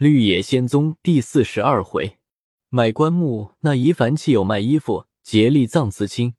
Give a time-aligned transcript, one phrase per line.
[0.00, 2.16] 绿野仙踪第四十二回，
[2.70, 6.36] 买棺木那一凡弃友卖衣服，竭力葬慈亲。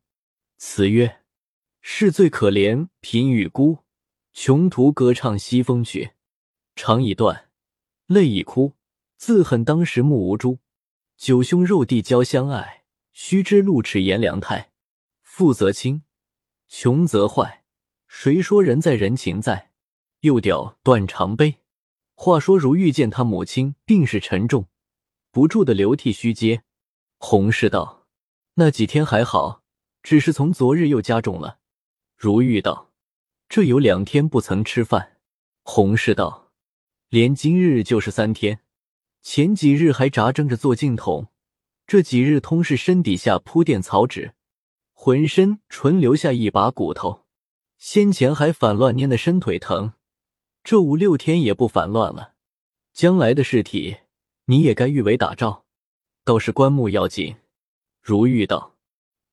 [0.57, 1.21] 词曰：
[1.79, 3.83] 世最可怜贫与孤，
[4.33, 6.13] 穷途歌唱西风曲。
[6.75, 7.51] 肠已断，
[8.07, 8.73] 泪已枯，
[9.15, 10.57] 自恨当时目无珠。
[11.15, 14.71] 九兄肉弟交相爱，须知路齿颜良态。
[15.21, 16.01] 富则轻，
[16.67, 17.63] 穷则坏。
[18.07, 19.69] 谁说人在人情在？
[20.21, 21.60] 又吊断肠悲。
[22.23, 24.67] 话说如玉见他母亲病势沉重，
[25.31, 26.61] 不住的流涕须嗟。
[27.17, 28.05] 洪氏道
[28.53, 29.63] ：“那几天还好，
[30.03, 31.57] 只是从昨日又加重了。”
[32.15, 32.91] 如玉道
[33.49, 35.17] ：“这有两天不曾吃饭。”
[35.65, 36.51] 洪氏道
[37.09, 38.59] ：“连今日就是三天，
[39.23, 41.29] 前几日还扎针着做净桶，
[41.87, 44.35] 这几日通是身底下铺垫草纸，
[44.93, 47.25] 浑身纯留下一把骨头。
[47.79, 49.93] 先前还反乱蔫的伸腿疼。”
[50.63, 52.35] 这五六天也不烦乱了，
[52.93, 53.97] 将来的事体
[54.45, 55.65] 你也该预为打照。
[56.23, 57.35] 倒是棺木要紧。
[57.99, 58.77] 如玉道：“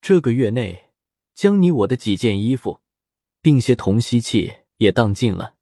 [0.00, 0.90] 这个月内
[1.34, 2.80] 将你我的几件衣服，
[3.42, 5.54] 并些铜锡器也当尽了。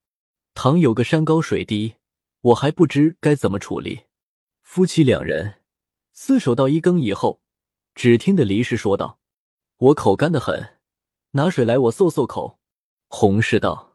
[0.55, 1.97] 倘有个山高水低，
[2.41, 4.03] 我还不知该怎么处理。”
[4.63, 5.63] 夫妻两人
[6.15, 7.41] 厮守到一更以后，
[7.95, 9.19] 只听得黎氏说道
[9.79, 10.79] ：“我口干得很，
[11.33, 12.61] 拿水来我漱漱口。”
[13.09, 13.86] 洪氏道。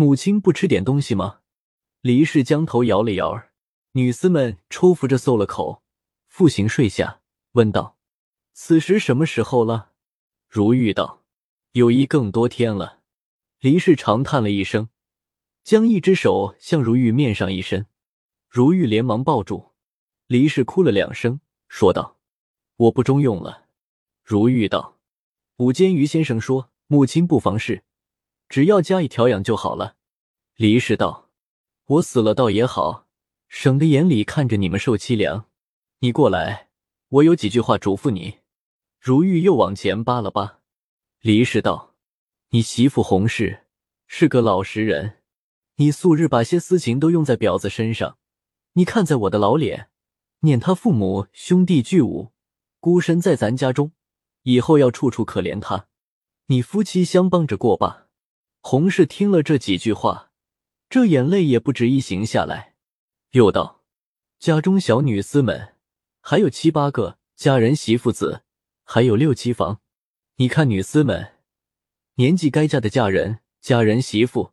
[0.00, 1.40] 母亲不吃点东西吗？
[2.02, 3.48] 黎氏将头摇了摇，
[3.94, 5.82] 女厮们抽扶着嗽了口，
[6.28, 7.20] 复行睡下，
[7.54, 7.98] 问道
[8.54, 9.90] ：“此时什么时候了？”
[10.46, 11.24] 如玉道
[11.74, 13.00] ：“有一更多天了。”
[13.58, 14.88] 黎氏长叹了一声，
[15.64, 17.86] 将一只手向如玉面上一伸，
[18.48, 19.72] 如玉连忙抱住。
[20.28, 22.20] 黎氏哭了两声，说道
[22.86, 23.66] ：“我不中用了。”
[24.22, 25.00] 如玉道
[25.58, 27.82] ：“午间于先生说，母亲不妨事。”
[28.48, 29.96] 只要加以调养就好了。
[30.56, 31.30] 黎氏道
[31.86, 33.06] ：“我死了倒也好，
[33.48, 35.46] 省得眼里看着你们受凄凉。
[36.00, 36.68] 你过来，
[37.08, 38.38] 我有几句话嘱咐你。”
[39.00, 40.58] 如玉又往前扒了扒。
[41.20, 41.94] 黎氏道
[42.50, 43.66] ：“你媳妇洪氏
[44.06, 45.18] 是个老实人，
[45.76, 48.18] 你素日把些私情都用在婊子身上。
[48.72, 49.90] 你看在我的老脸，
[50.40, 52.32] 念他父母兄弟俱无，
[52.80, 53.92] 孤身在咱家中，
[54.42, 55.86] 以后要处处可怜他。
[56.46, 58.06] 你夫妻相帮着过吧。”
[58.60, 60.30] 洪氏听了这几句话，
[60.90, 62.74] 这眼泪也不止一行下来，
[63.30, 63.82] 又道
[64.38, 65.76] ：“家中小女厮们
[66.20, 68.42] 还有七八个，家人媳妇子
[68.84, 69.80] 还有六七房。
[70.36, 71.36] 你看女厮们
[72.14, 74.52] 年纪该嫁的嫁人，家人媳妇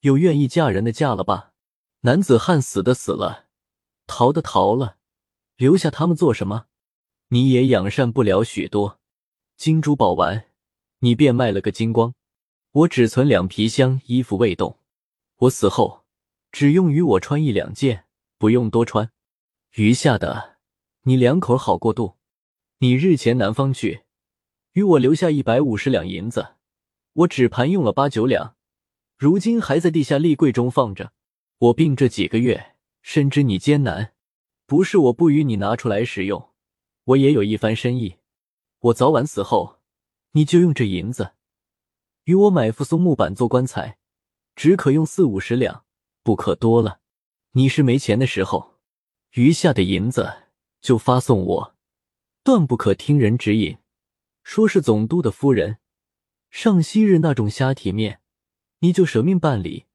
[0.00, 1.52] 有愿意嫁人的嫁了吧？
[2.02, 3.46] 男子汉死的死了，
[4.06, 4.96] 逃的逃了，
[5.56, 6.66] 留下他们做什么？
[7.28, 8.98] 你也养善不了许多。
[9.56, 10.46] 金珠宝完，
[11.00, 12.14] 你便卖了个精光。”
[12.72, 14.78] 我只存两皮箱，衣服未动。
[15.38, 16.04] 我死后，
[16.52, 18.04] 只用于我穿一两件，
[18.38, 19.10] 不用多穿。
[19.72, 20.58] 余下的，
[21.02, 22.14] 你两口好过渡。
[22.78, 24.02] 你日前南方去，
[24.74, 26.54] 与我留下一百五十两银子，
[27.12, 28.54] 我只盘用了八九两，
[29.18, 31.12] 如今还在地下立柜中放着。
[31.58, 34.14] 我病这几个月，深知你艰难，
[34.66, 36.50] 不是我不与你拿出来使用，
[37.02, 38.18] 我也有一番深意。
[38.78, 39.80] 我早晚死后，
[40.32, 41.32] 你就用这银子。
[42.30, 43.98] 与我买副松木板做棺材，
[44.54, 45.84] 只可用四五十两，
[46.22, 47.00] 不可多了。
[47.54, 48.74] 你是没钱的时候，
[49.32, 50.44] 余下的银子
[50.80, 51.74] 就发送我，
[52.44, 53.78] 断不可听人指引，
[54.44, 55.78] 说是总督的夫人
[56.50, 58.20] 上昔日那种瞎体面，
[58.78, 59.86] 你就舍命办理，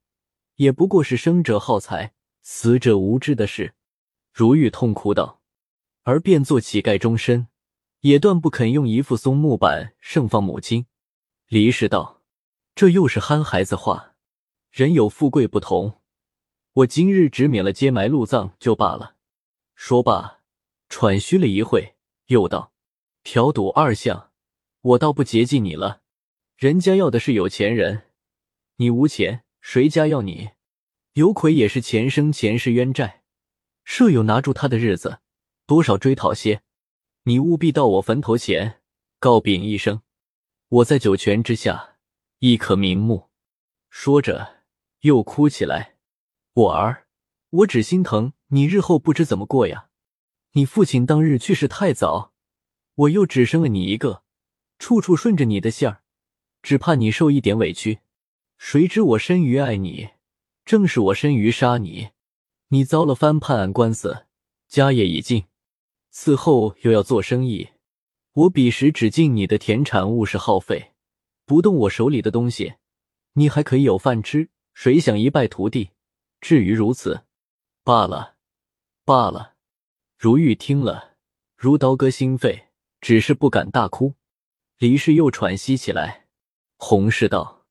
[0.55, 3.75] 也不过是生者好财，死者无知的事。
[4.33, 5.39] 如玉痛哭道
[6.03, 7.47] ：“而便做乞丐终身，
[8.01, 10.85] 也断不肯用一副松木板盛放母亲。”
[11.47, 12.14] 离世道。
[12.75, 14.15] 这又是憨孩子话，
[14.69, 16.01] 人有富贵不同，
[16.73, 19.15] 我今日只免了接埋路葬就罢了。
[19.75, 20.41] 说罢，
[20.89, 22.73] 喘吁了一会，又道
[23.23, 24.29] ：“嫖赌二项，
[24.81, 26.01] 我倒不接济你了。
[26.57, 28.11] 人家要的是有钱人，
[28.75, 30.49] 你无钱，谁家要你？
[31.13, 33.23] 有魁也是前生前世冤债，
[33.85, 35.19] 舍友拿住他的日子，
[35.65, 36.61] 多少追讨些。
[37.23, 38.81] 你务必到我坟头前
[39.17, 40.01] 告禀一声，
[40.67, 41.91] 我在九泉之下。”
[42.47, 43.31] 亦可瞑目。
[43.89, 44.57] 说着，
[44.99, 45.95] 又哭起来。
[46.53, 47.07] 我儿，
[47.49, 49.89] 我只心疼你日后不知怎么过呀。
[50.51, 52.33] 你父亲当日去世太早，
[52.93, 54.21] 我又只生了你一个，
[54.77, 56.03] 处处顺着你的线儿，
[56.61, 58.01] 只怕你受一点委屈。
[58.59, 60.09] 谁知我深于爱你，
[60.63, 62.09] 正是我深于杀你。
[62.67, 64.27] 你遭了翻判案官司，
[64.67, 65.45] 家业已尽，
[66.11, 67.69] 此后又要做生意，
[68.33, 70.91] 我彼时只敬你的田产物是耗费。
[71.45, 72.75] 不动我手里的东西，
[73.33, 74.49] 你还可以有饭吃。
[74.73, 75.91] 谁想一败涂地？
[76.41, 77.23] 至于如此，
[77.83, 78.35] 罢了。
[79.05, 79.53] 罢了。
[80.17, 81.15] 如玉听了，
[81.55, 82.69] 如刀割心肺，
[82.99, 84.15] 只是不敢大哭。
[84.77, 86.27] 黎氏又喘息起来。
[86.77, 87.65] 洪氏道：“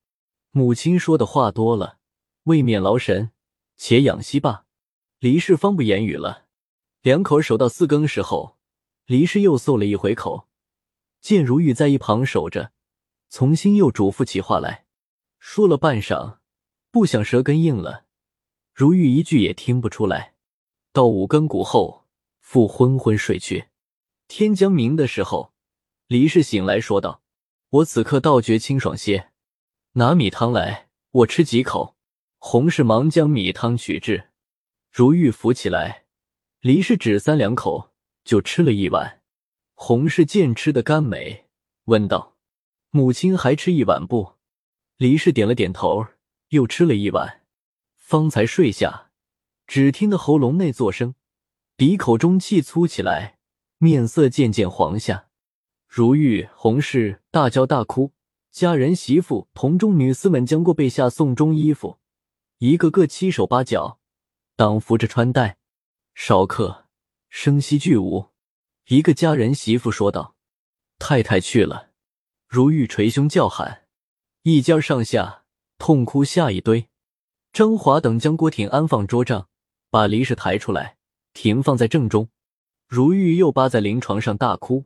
[0.52, 1.98] 母亲说的话多了，
[2.44, 3.32] 未免劳神，
[3.76, 4.64] 且养息罢。”
[5.18, 6.46] 黎氏方不言语了。
[7.02, 8.56] 两口守到四更时候，
[9.06, 10.48] 黎氏又嗽了一回口。
[11.20, 12.72] 见如玉在一旁守着，
[13.36, 14.86] 从新又嘱咐起话来，
[15.40, 16.38] 说了半晌，
[16.92, 18.04] 不想舌根硬了，
[18.72, 20.36] 如玉一句也听不出来。
[20.92, 22.06] 到五更鼓后，
[22.38, 23.70] 复昏昏睡去。
[24.28, 25.52] 天将明的时候，
[26.06, 27.24] 李氏醒来说道
[27.70, 29.32] ：“我此刻倒觉清爽些，
[29.94, 31.96] 拿米汤来，我吃几口。”
[32.38, 34.30] 洪氏忙将米汤取至，
[34.92, 36.04] 如玉扶起来，
[36.60, 37.90] 李氏只三两口
[38.22, 39.22] 就吃了一碗。
[39.74, 41.48] 洪氏见吃的甘美，
[41.86, 42.30] 问道
[42.96, 44.34] ：“母亲还吃一碗不？”
[44.98, 46.06] 李氏点了点头，
[46.50, 47.42] 又吃了一碗，
[47.96, 49.10] 方才睡下。
[49.66, 51.16] 只听得喉咙内作声，
[51.74, 53.38] 鼻口中气粗起来，
[53.78, 55.26] 面色渐渐黄下。
[55.88, 58.12] 如玉、洪氏大叫大哭，
[58.52, 61.98] 家人媳妇、同中女司们将过被下送中衣服，
[62.58, 63.98] 一个个七手八脚，
[64.54, 65.58] 挡扶着穿戴。
[66.14, 66.86] 少客
[67.28, 68.28] 声息俱无。
[68.86, 70.36] 一个家人媳妇说道
[71.00, 71.90] ：“太太去了。”
[72.46, 73.86] 如玉捶胸叫喊，
[74.42, 75.44] 一家上下
[75.78, 76.88] 痛哭下一堆。
[77.52, 79.48] 张华等将郭婷安放桌上，
[79.90, 80.96] 把离氏抬出来，
[81.32, 82.28] 停放在正中。
[82.86, 84.84] 如玉又扒在灵床上大哭，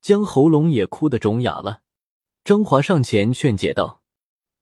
[0.00, 1.82] 将喉咙也哭得肿哑了。
[2.44, 4.02] 张华上前劝解道：“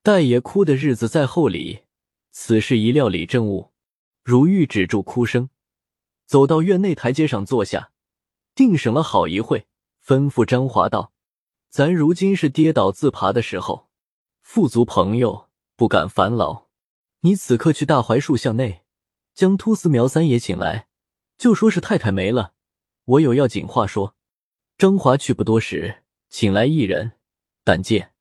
[0.03, 1.85] 待爷哭的日子在后里，
[2.33, 3.73] 此事一料理政务。”
[4.25, 5.51] 如玉止住哭声，
[6.27, 7.91] 走到院内台阶上坐下。
[8.55, 9.67] 定省了好一会，
[10.03, 11.13] 吩咐张华道
[11.75, 13.91] ：“咱如今是跌倒自爬的时候，
[14.43, 16.69] 富足朋友不敢烦劳。
[17.23, 18.85] 你此刻去大槐树巷内，
[19.35, 20.87] 将秃司苗三爷请来，
[21.37, 22.55] 就说是太太没了。
[23.07, 24.15] 我有要紧话说。”
[24.79, 27.19] 张华去不多时，请来一人，
[27.65, 28.13] 但见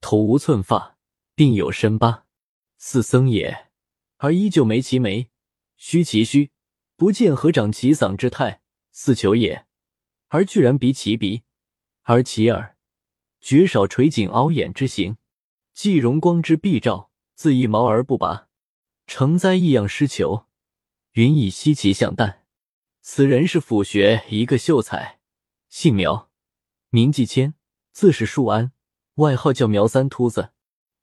[0.00, 0.96] 头无寸发，
[1.34, 2.26] 鬓有深疤，
[2.78, 3.70] 似僧也，
[4.18, 5.28] 而依旧眉齐眉，
[5.76, 6.52] 须齐须，
[6.94, 8.62] 不见合掌齐嗓之态，
[8.92, 9.66] 似求也。
[10.28, 11.42] 而居然鼻齐鼻，
[12.02, 12.76] 而其耳，
[13.42, 15.16] 绝少垂颈凹眼之形，
[15.74, 18.46] 既容光之蔽照，自一毛而不拔，
[19.08, 20.46] 成哉异样失求，
[21.14, 22.44] 云以稀奇相淡。
[23.00, 25.18] 此人是府学一个秀才，
[25.68, 26.30] 姓苗，
[26.90, 27.54] 名继谦，
[27.90, 28.70] 字是树安，
[29.16, 30.52] 外号叫苗三秃子，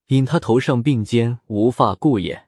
[0.08, 2.48] 因他头上鬓间无发故也。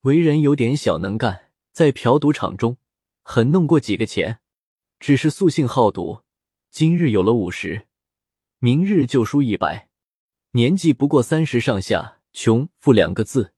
[0.00, 2.76] 为人有点小能干，在嫖赌场中
[3.22, 4.40] 很弄过几个钱。
[4.98, 6.22] 只是素性好赌，
[6.72, 7.86] 今日有了五十，
[8.60, 9.88] 明日就输一百，
[10.50, 13.52] 年纪不过三十上下，穷富两个字，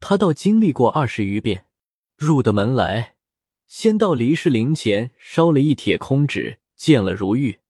[0.00, 1.66] 他倒经历过二十余遍。
[2.16, 3.14] 入的门来，
[3.68, 7.60] 先到离世灵前烧了一帖空纸，见了如玉，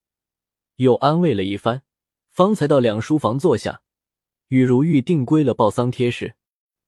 [0.77, 1.83] 又安慰了一番，
[2.31, 3.83] 方才到两书房坐下，
[4.47, 6.33] 与如玉定归了报丧贴事。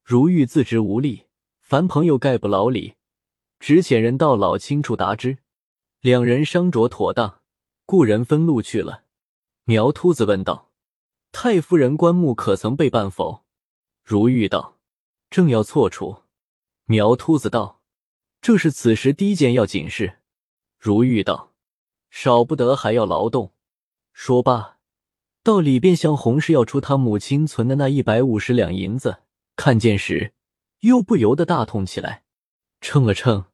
[0.03, 1.27] 如玉自知无力，
[1.61, 2.95] 凡朋友概不劳理，
[3.59, 5.38] 只遣人到老亲处答之。
[6.01, 7.41] 两人商酌妥当，
[7.85, 9.02] 故人分路去了。
[9.65, 10.71] 苗秃子问道
[11.31, 13.45] ：“太夫人棺木可曾备办否？”
[14.04, 14.77] 如玉道
[15.31, 16.24] ：“正要错处。”
[16.86, 17.81] 苗秃子道
[18.42, 20.19] ：“这是此时第一件要紧事。”
[20.77, 21.54] 如玉道
[22.11, 23.54] ：“少不得还要劳动。”
[24.11, 24.80] 说罢，
[25.42, 29.19] 到里边向洪氏要出他母亲存的那一百五十两银子，
[29.56, 30.33] 看见时
[30.81, 32.26] 又不由得大痛起来，
[32.81, 33.45] 称了称，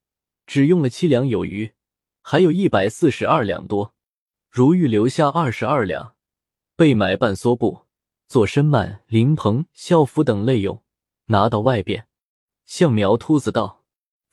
[0.48, 1.74] 只用了七两有余。
[2.22, 3.94] 还有一百四十二两多，
[4.50, 6.16] 如玉留下二十二两，
[6.76, 7.86] 备买半梭布，
[8.28, 10.82] 做身幔、灵棚、校服等类用，
[11.26, 12.08] 拿到外边，
[12.66, 13.84] 向苗秃子道：“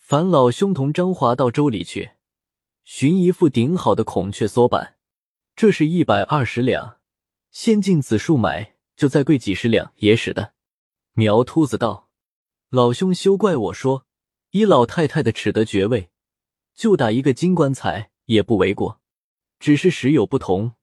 [0.01, 2.13] 烦老兄同张华到州里去，
[2.83, 4.97] 寻一副顶好的孔雀梭板，
[5.55, 6.99] 这是一百二十两，
[7.51, 10.55] 先进子数买，就再贵几十两也使得。”
[11.13, 12.09] 苗秃子道
[12.71, 14.07] ：“老兄休怪我说，
[14.53, 16.11] 依老太太的齿德爵位。”
[16.75, 19.01] 就打一个金棺材也不为过，
[19.59, 20.75] 只是时有不同，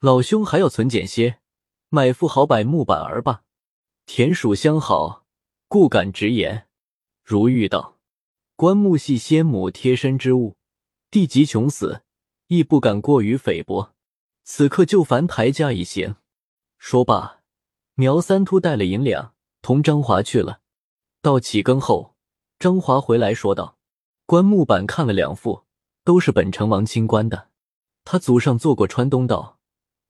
[0.00, 1.40] 老兄还要存俭些，
[1.88, 3.42] 买副好柏木板儿吧。
[4.06, 5.24] 田鼠相好，
[5.68, 6.66] 故敢直言。
[7.22, 7.98] 如玉道
[8.56, 10.56] ：“棺木系先母贴身之物，
[11.10, 12.02] 地极穷死，
[12.46, 13.94] 亦不敢过于菲薄。
[14.44, 16.16] 此刻就烦抬价一行。”
[16.78, 17.40] 说罢，
[17.94, 20.60] 苗三秃带了银两，同张华去了。
[21.20, 22.14] 到起更后，
[22.58, 23.76] 张华回来说道。
[24.24, 25.64] 棺木板看了两副，
[26.04, 27.48] 都是本城王清官的。
[28.10, 29.58] 他祖上做过川东道，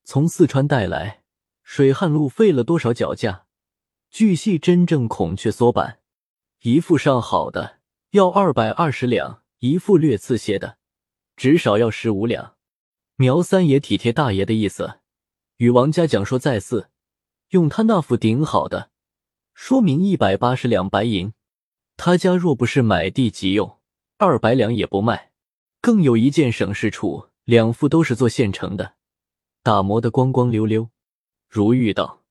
[0.05, 1.25] 从四川带来，
[1.65, 3.47] 水旱路费了多少脚架？
[4.09, 5.99] 巨细真正孔雀梭板，
[6.63, 10.79] 一副上好的要二百二十两，一副略次些的，
[11.35, 12.55] 至少要十五两。
[13.17, 15.01] 苗三爷体贴大爷的意思，
[15.57, 16.91] 与王家讲说再四，
[17.49, 18.93] 用他那副顶好的，
[19.55, 21.33] 说明一百八十两白银。
[21.97, 23.81] 他家若不是买地急用，
[24.19, 25.33] 二百两也不卖。
[25.81, 28.97] 更有一件省事处，两副都是做现成的，
[29.63, 30.91] 打磨的光光溜溜。
[31.49, 32.23] 如玉道：“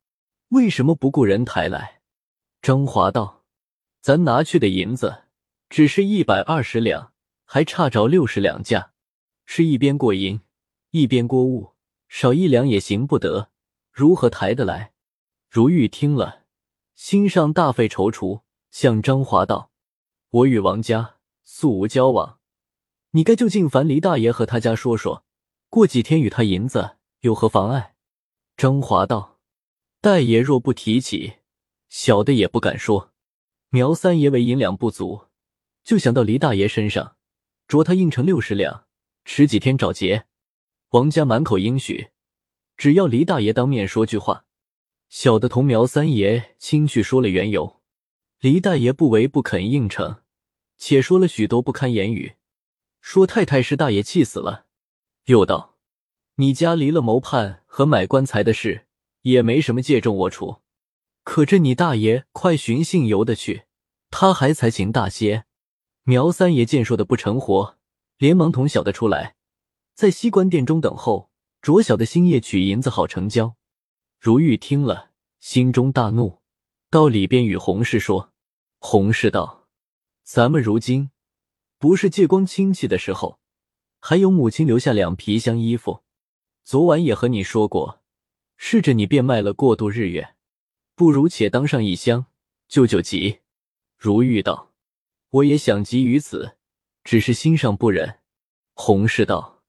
[0.50, 2.02] 为什么不雇人抬来？”
[2.62, 3.44] 张华道
[4.00, 5.24] ：“咱拿去的银子
[5.70, 7.14] 只是一百二十两，
[7.46, 8.92] 还差着六十两价，
[9.44, 10.40] 是一边过银，
[10.92, 11.74] 一边过物，
[12.08, 13.50] 少一两也行不得，
[13.92, 14.94] 如何抬得来？”
[15.50, 16.44] 如玉听了，
[16.94, 19.72] 心上大费踌躇，向张华道
[20.30, 22.37] ：“我与王家素无交往。”
[23.12, 25.24] 你该就近樊黎大爷和他家说说，
[25.70, 27.96] 过几天与他银子有何妨碍？
[28.58, 29.40] 张华道
[30.02, 31.36] ：“大爷若不提起，
[31.90, 33.14] 小的也不敢说。
[33.70, 35.28] 苗三爷为银两不足，
[35.84, 37.16] 就想到黎大爷身上，
[37.68, 38.86] 着他应承六十两，
[39.24, 40.26] 迟几天找结。
[40.90, 42.10] 王家满口应许，
[42.76, 44.46] 只要黎大爷当面说句话，
[45.10, 47.82] 小的同苗三爷亲去说了缘由。
[48.40, 50.22] 黎大爷不为不肯应承，
[50.78, 52.34] 且说了许多不堪言语。”
[53.10, 54.66] 说太太是大爷气死了，
[55.28, 55.78] 又道
[56.36, 58.86] ：“你家离了谋叛和买棺材的事，
[59.22, 60.58] 也没什么借重我处。
[61.24, 63.64] 可这你大爷快寻衅游的去，
[64.12, 65.46] 他还才情大些。”
[66.04, 67.78] 苗三爷见说的不成活，
[68.18, 69.38] 连忙同小的出来，
[69.94, 73.56] 在西关殿中等候，着小的星夜取银子好成交。
[74.20, 76.42] 如玉听了，心中大怒，
[76.90, 78.34] 到里边与洪氏说
[78.80, 79.70] ：“洪氏道，
[80.24, 81.12] 咱们如今。”
[81.80, 83.40] 不是借光亲戚的时候，
[84.00, 86.04] 还有母亲留下两皮箱衣服。
[86.64, 88.02] 昨晚也和你说过，
[88.58, 90.36] 试着你便卖了过度日月，
[90.96, 92.26] 不如且当上一箱，
[92.68, 93.40] 救救急。
[93.96, 94.74] 如玉道
[95.30, 96.58] ：“我也想急于此，
[97.04, 98.20] 只是心上不忍。”
[98.74, 99.64] 洪氏道：“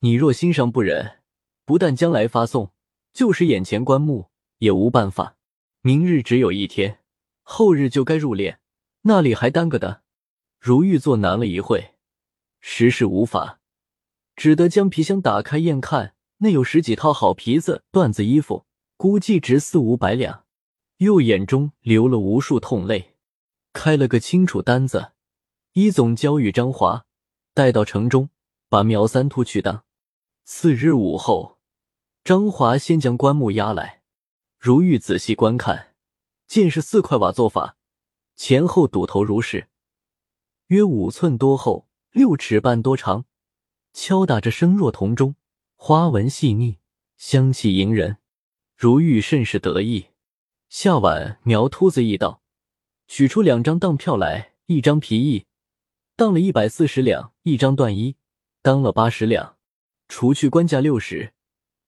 [0.00, 1.22] 你若心上不忍，
[1.64, 2.72] 不但将来发送，
[3.12, 5.36] 就是眼前棺木也无办法。
[5.80, 7.00] 明日只有一天，
[7.42, 8.58] 后日就该入殓，
[9.02, 10.02] 那里还耽搁的？”
[10.64, 11.92] 如玉坐难了一会，
[12.58, 13.60] 实是无法，
[14.34, 18.64] 只得将皮箱打开验看，内有十几套好皮子、缎子衣服，
[18.96, 20.46] 估计值四五百两。
[20.96, 23.16] 又眼中流了无数痛泪，
[23.74, 25.12] 开了个清楚单子，
[25.74, 27.04] 一总交与张华，
[27.52, 28.30] 带到城中，
[28.70, 29.84] 把苗三突去当。
[30.44, 31.58] 次日午后，
[32.24, 34.00] 张华先将棺木押来，
[34.58, 35.94] 如玉仔细观看，
[36.46, 37.76] 见是四块瓦做法，
[38.34, 39.68] 前后堵头如是。
[40.68, 43.26] 约五寸多厚，六尺半多长，
[43.92, 45.36] 敲打着声若铜钟，
[45.76, 46.78] 花纹细腻，
[47.18, 48.16] 香气迎人。
[48.74, 50.06] 如玉甚是得意。
[50.70, 52.42] 下晚，苗秃子一道，
[53.06, 55.44] 取出两张当票来，一张皮衣，
[56.16, 58.16] 当了一百四十两；一张缎衣，
[58.62, 59.56] 当了八十两。
[60.08, 61.34] 除去官价六十，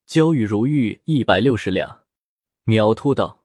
[0.04, 2.02] 交与如玉一百六十两。
[2.64, 3.44] 苗秃道：“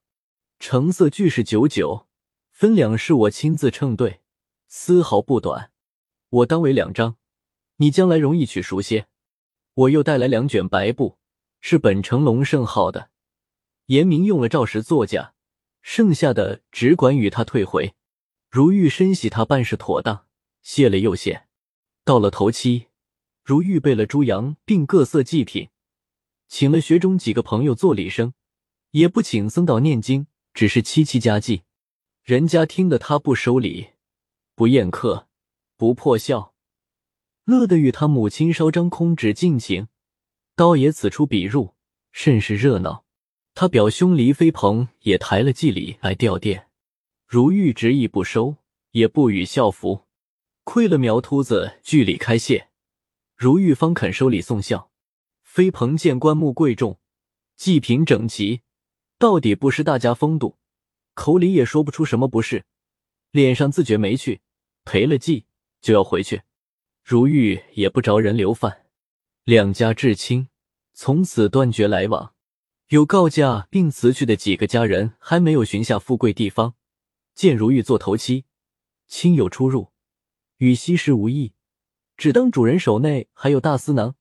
[0.59, 2.07] 成色俱是九九，
[2.51, 4.19] 分两是我亲自称对。”
[4.73, 5.73] 丝毫不短，
[6.29, 7.17] 我当为两张，
[7.75, 9.09] 你将来容易取熟些。
[9.73, 11.17] 我又带来两卷白布，
[11.59, 13.09] 是本城龙盛号的，
[13.87, 15.33] 严明用了照实作价，
[15.81, 17.95] 剩下的只管与他退回。
[18.49, 20.25] 如玉深喜他办事妥当，
[20.61, 21.47] 谢了又谢。
[22.05, 22.87] 到了头七，
[23.43, 25.67] 如玉备了猪羊并各色祭品，
[26.47, 28.33] 请了学中几个朋友做礼生，
[28.91, 31.63] 也不请僧道念经，只是七七家祭。
[32.23, 33.89] 人家听得他不收礼。
[34.61, 35.27] 不宴客，
[35.75, 36.53] 不破笑，
[37.45, 39.87] 乐得与他母亲烧张空纸尽情，
[40.55, 41.73] 倒也此出彼入，
[42.11, 43.03] 甚是热闹。
[43.55, 46.65] 他表兄黎飞鹏也抬了祭礼来吊奠，
[47.25, 48.57] 如玉执意不收，
[48.91, 50.05] 也不予孝服。
[50.63, 52.67] 亏了苗秃子据礼开谢，
[53.35, 54.91] 如玉方肯收礼送孝。
[55.41, 56.99] 飞鹏见棺木贵重，
[57.55, 58.61] 祭品整齐，
[59.17, 60.59] 到底不失大家风度，
[61.15, 62.63] 口里也说不出什么不是，
[63.31, 64.41] 脸上自觉没趣。
[64.83, 65.45] 赔了祭
[65.81, 66.43] 就要回去，
[67.03, 68.85] 如玉也不着人留饭，
[69.43, 70.49] 两家至亲
[70.93, 72.33] 从此断绝来往。
[72.89, 76.75] 有告假并辞去的几个家人还没有寻下富贵地方，
[77.33, 78.45] 见如玉做头七，
[79.07, 79.91] 亲友出入
[80.57, 81.53] 与西施无异，
[82.17, 84.15] 只当主人手内还有大司囊，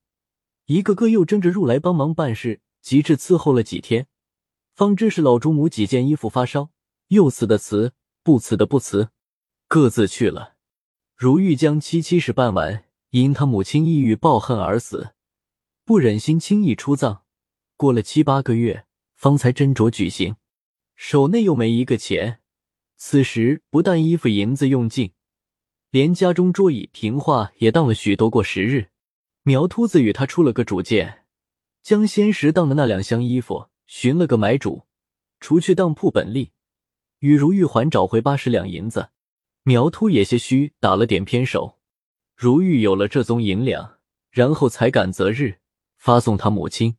[0.67, 4.07] 一个个又争着入来帮忙办事，及至伺候了几天，
[4.73, 6.71] 方知是老主母几件衣服发烧，
[7.09, 9.11] 又辞的辞，不辞的不辞。
[9.71, 10.57] 各自去了。
[11.15, 15.15] 如玉将七七事办完，因他母亲抑郁抱恨而死，
[15.85, 17.23] 不忍心轻易出葬。
[17.77, 18.85] 过了七八个月，
[19.15, 20.35] 方才斟酌举行。
[20.97, 22.41] 手内又没一个钱，
[22.97, 25.13] 此时不但衣服银子用尽，
[25.91, 28.89] 连家中桌椅平画也当了许多过时日。
[29.45, 31.27] 苗秃子与他出了个主见，
[31.81, 34.83] 将先时当的那两箱衣服寻了个买主，
[35.39, 36.51] 除去当铺本利，
[37.21, 39.11] 与如玉环找回八十两银子。
[39.63, 41.79] 苗秃也些虚打了点偏手，
[42.35, 43.99] 如玉有了这宗银两，
[44.31, 45.59] 然后才敢择日
[45.99, 46.97] 发送他母亲。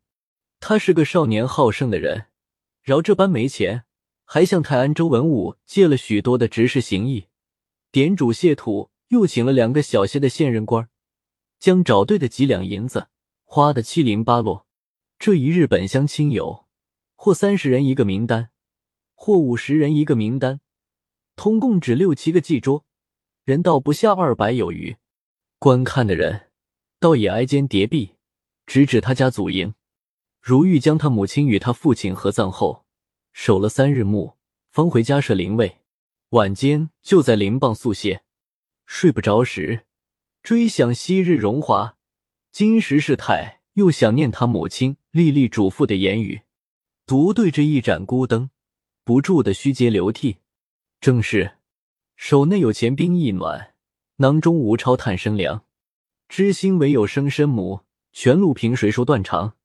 [0.59, 2.27] 他是个少年好胜的人，
[2.83, 3.85] 饶这般没钱，
[4.25, 7.25] 还向泰安州文武借了许多的执事行役。
[7.91, 10.87] 点主谢土又请了两个小些的县任官，
[11.59, 13.07] 将找对的几两银子
[13.43, 14.67] 花得七零八落。
[15.17, 16.65] 这一日，本乡亲友
[17.15, 18.51] 或三十人一个名单，
[19.15, 20.61] 或五十人一个名单。
[21.41, 22.85] 通共只六七个祭桌，
[23.45, 24.97] 人倒不下二百有余。
[25.57, 26.49] 观看的人
[26.99, 28.13] 倒也挨肩叠臂，
[28.67, 29.73] 直指他家祖茔。
[30.39, 32.85] 如玉将他母亲与他父亲合葬后，
[33.33, 34.37] 守了三日墓，
[34.69, 35.79] 方回家设灵位。
[36.29, 38.21] 晚间就在灵傍宿歇，
[38.85, 39.87] 睡不着时，
[40.43, 41.97] 追想昔日荣华，
[42.51, 46.41] 今时世态，又想念他母亲历历嘱咐的言语，
[47.07, 48.51] 独对着一盏孤灯，
[49.03, 50.37] 不住的虚结流涕。
[51.01, 51.53] 正是
[52.15, 53.73] 手内有钱冰亦暖，
[54.17, 55.65] 囊中无钞叹声凉。
[56.29, 57.79] 知心唯有生身母，
[58.11, 59.55] 全路凭谁说断肠？